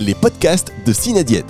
[0.00, 1.46] les podcasts de Cinadiète.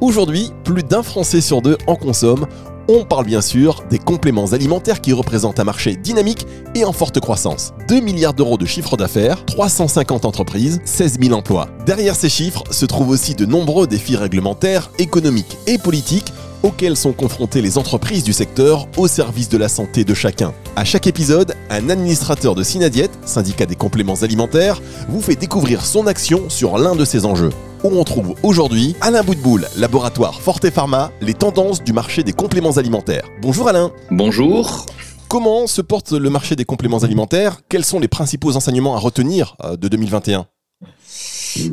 [0.00, 2.46] Aujourd'hui, plus d'un Français sur deux en consomme.
[2.88, 7.20] On parle bien sûr des compléments alimentaires qui représentent un marché dynamique et en forte
[7.20, 7.72] croissance.
[7.88, 11.68] 2 milliards d'euros de chiffre d'affaires, 350 entreprises, 16 000 emplois.
[11.86, 16.32] Derrière ces chiffres se trouvent aussi de nombreux défis réglementaires, économiques et politiques
[16.62, 20.52] auxquels sont confrontées les entreprises du secteur au service de la santé de chacun.
[20.76, 26.06] À chaque épisode, un administrateur de Synadiète, syndicat des compléments alimentaires, vous fait découvrir son
[26.06, 27.50] action sur l'un de ces enjeux.
[27.84, 32.78] Où on trouve aujourd'hui Alain Boutboul, laboratoire Forte Pharma, les tendances du marché des compléments
[32.78, 33.28] alimentaires.
[33.42, 33.92] Bonjour Alain.
[34.10, 34.86] Bonjour.
[35.28, 37.60] Comment se porte le marché des compléments alimentaires?
[37.68, 40.46] Quels sont les principaux enseignements à retenir euh, de 2021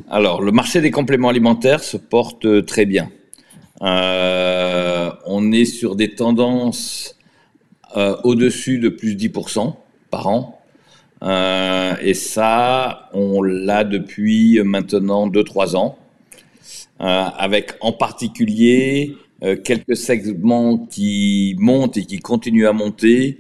[0.10, 3.10] Alors, le marché des compléments alimentaires se porte euh, très bien.
[3.82, 7.16] Euh, on est sur des tendances
[7.96, 9.76] euh, au-dessus de plus 10%
[10.10, 10.58] par an.
[11.24, 15.98] Euh, et ça, on l'a depuis maintenant 2-3 ans,
[17.02, 19.16] avec en particulier
[19.64, 23.40] quelques segments qui montent et qui continuent à monter,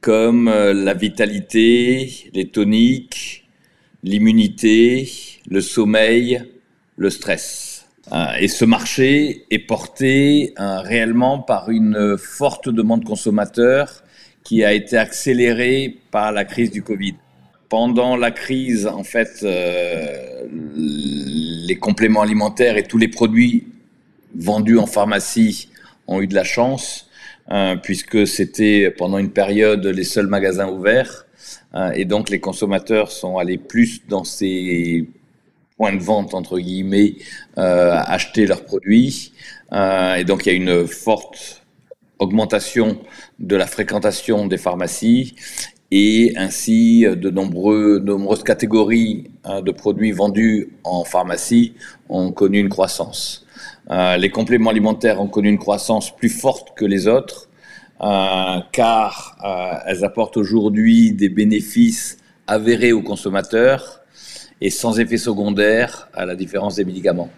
[0.00, 3.42] comme la vitalité, les toniques,
[4.02, 5.08] l'immunité,
[5.48, 6.42] le sommeil,
[6.96, 7.86] le stress.
[8.12, 14.02] Euh, et ce marché est porté euh, réellement par une forte demande consommateur
[14.44, 17.14] qui a été accélérée par la crise du Covid.
[17.72, 23.66] Pendant la crise, en fait, euh, les compléments alimentaires et tous les produits
[24.36, 25.70] vendus en pharmacie
[26.06, 27.08] ont eu de la chance,
[27.82, 31.26] puisque c'était pendant une période les seuls magasins ouverts.
[31.94, 35.06] et donc les consommateurs sont allés plus dans ces
[35.90, 37.16] de vente, entre guillemets,
[37.58, 39.32] euh, acheter leurs produits.
[39.72, 41.62] Euh, et donc, il y a une forte
[42.18, 42.98] augmentation
[43.40, 45.34] de la fréquentation des pharmacies
[45.94, 51.74] et ainsi de nombreux, nombreuses catégories hein, de produits vendus en pharmacie
[52.08, 53.46] ont connu une croissance.
[53.90, 57.50] Euh, les compléments alimentaires ont connu une croissance plus forte que les autres
[58.00, 62.16] euh, car euh, elles apportent aujourd'hui des bénéfices
[62.46, 64.00] avérés aux consommateurs
[64.62, 67.28] et sans effet secondaire, à la différence des médicaments.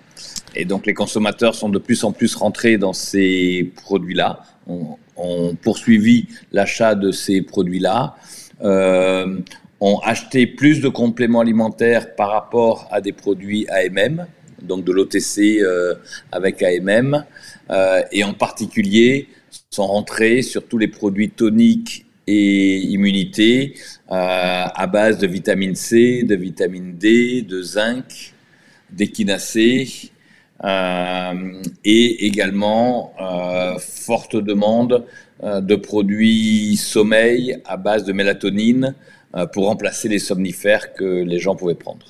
[0.54, 4.96] Et donc les consommateurs sont de plus en plus rentrés dans ces produits-là, ont,
[5.62, 8.16] poursuivi l'achat de ces produits-là,
[8.62, 9.38] euh,
[9.80, 14.26] ont acheté plus de compléments alimentaires par rapport à des produits AMM,
[14.62, 15.94] donc de l'OTC euh,
[16.32, 17.24] avec AMM,
[17.70, 19.28] euh, et en particulier
[19.70, 23.74] sont rentrés sur tous les produits toniques et immunité
[24.08, 28.32] à base de vitamine C, de vitamine D, de zinc,
[28.90, 30.10] d'échinacée
[30.64, 33.12] euh, et également
[33.78, 35.04] forte demande
[35.42, 38.94] de produits sommeil à base de mélatonine
[39.52, 42.06] pour remplacer les somnifères que les gens pouvaient prendre.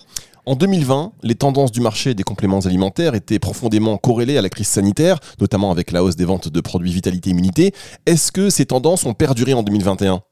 [0.47, 4.69] En 2020, les tendances du marché des compléments alimentaires étaient profondément corrélées à la crise
[4.69, 7.73] sanitaire, notamment avec la hausse des ventes de produits vitalité immunité.
[8.05, 10.23] Est-ce que ces tendances ont perduré en 2021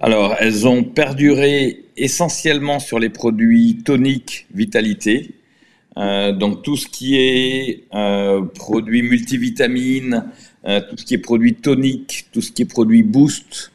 [0.00, 5.30] alors, elles ont perduré essentiellement sur les produits toniques vitalité.
[5.96, 10.24] Euh, donc tout ce qui est euh, produits multivitamines,
[10.66, 13.70] euh, tout ce qui est produit tonique, tout ce qui est produit boost,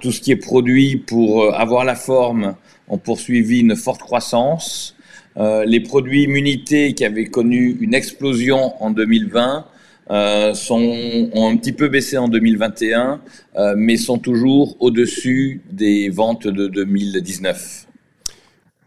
[0.00, 2.56] tout ce qui est produit pour avoir la forme
[2.88, 4.96] ont poursuivi une forte croissance.
[5.36, 9.66] les produits immunité qui avaient connu une explosion en 2020
[10.10, 13.20] euh, sont, ont un petit peu baissé en 2021,
[13.56, 17.86] euh, mais sont toujours au-dessus des ventes de 2019.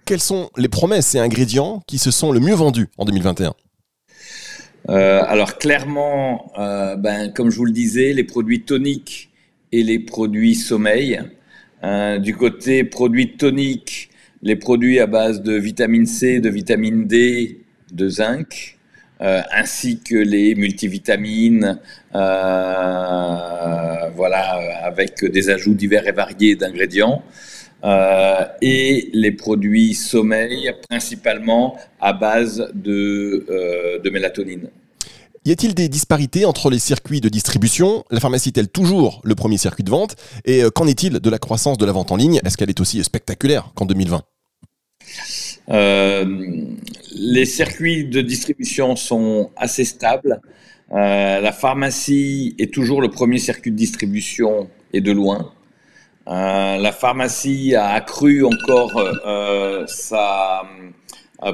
[0.06, 3.56] Quelles sont les promesses et ingrédients qui se sont le mieux vendus en 2021
[4.90, 9.30] euh, alors clairement, ben, comme je vous le disais, les produits toniques
[9.72, 11.22] et les produits sommeil.
[12.20, 14.10] du côté produits toniques,
[14.42, 18.76] les produits à base de vitamine C, de vitamine D, de zinc.
[19.22, 21.80] Euh, ainsi que les multivitamines,
[22.14, 27.24] euh, voilà, avec des ajouts divers et variés d'ingrédients.
[27.86, 34.70] Euh, et les produits sommeil, principalement à base de, de mélatonine.
[35.46, 38.04] Y a-t-il des disparités entre les circuits de distribution?
[38.10, 40.16] La pharmacie est-elle toujours le premier circuit de vente?
[40.46, 42.42] Et qu'en est-il de la croissance de la vente en ligne?
[42.44, 44.24] Est-ce qu'elle est aussi spectaculaire qu'en 2020
[45.70, 46.26] euh,
[47.12, 50.42] les circuits de distribution sont assez stables.
[50.92, 55.52] Euh, la pharmacie est toujours le premier circuit de distribution et de loin.
[56.28, 59.00] Euh, la pharmacie a accru encore
[59.88, 60.64] sa,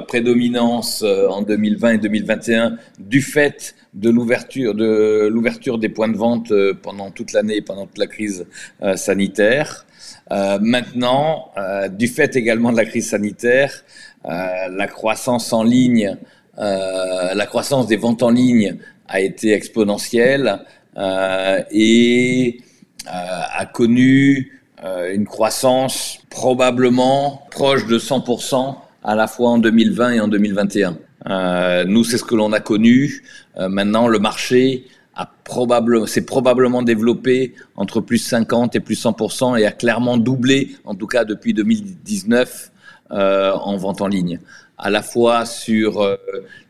[0.08, 6.50] prédominance en 2020 et 2021 du fait de l'ouverture de l'ouverture des points de vente
[6.82, 8.46] pendant toute l'année, pendant toute la crise
[8.94, 9.84] sanitaire.
[10.30, 11.50] maintenant,
[11.90, 13.84] du fait également de la crise sanitaire,
[14.24, 16.16] la croissance en ligne,
[16.56, 18.78] la croissance des ventes en ligne
[19.08, 20.60] a été exponentielle
[20.96, 22.60] et
[23.06, 30.20] a connu euh, une croissance probablement proche de 100% à la fois en 2020 et
[30.20, 30.96] en 2021.
[31.28, 33.22] Euh, nous, c'est ce que l'on a connu.
[33.58, 39.58] Euh, maintenant, le marché a probablement, s'est probablement développé entre plus 50 et plus 100%
[39.58, 42.72] et a clairement doublé, en tout cas depuis 2019,
[43.12, 44.40] euh, en vente en ligne.
[44.78, 46.16] À la fois sur euh,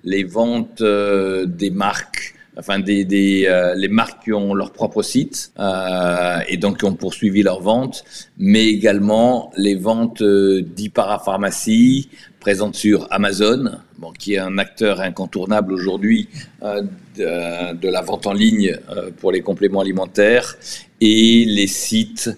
[0.04, 5.52] les ventes des marques enfin des, des euh, les marques qui ont leur propre site
[5.58, 8.04] euh, et donc qui ont poursuivi leurs ventes,
[8.38, 12.08] mais également les ventes euh, d'e-parapharmacie
[12.42, 16.28] présentes sur Amazon, bon, qui est un acteur incontournable aujourd'hui
[16.64, 16.82] euh,
[17.16, 20.56] de, de, la vente en ligne euh, pour les compléments alimentaires,
[21.00, 22.30] et les sites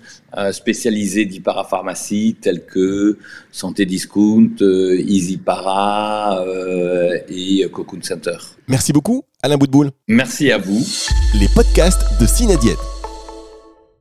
[0.53, 3.19] spécialisés d'e-parapharmacie tels que
[3.51, 6.45] Santé Discount, Easy Para
[7.29, 8.37] et Cocoon Center.
[8.69, 9.91] Merci beaucoup, Alain Boutboul.
[10.09, 10.85] Merci à vous.
[11.39, 12.94] Les podcasts de Cinadiète.